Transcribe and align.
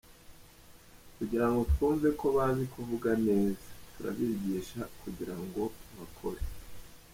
kugira 1.15 1.45
ngo 1.49 1.59
twumve 1.71 2.07
ko 2.19 2.25
bazi 2.35 2.63
kuvuga 2.73 3.09
neza? 3.27 3.67
Turabigisha 3.93 4.81
kugira 5.01 5.35
ngo 5.43 5.61
bakore!”. 5.97 6.41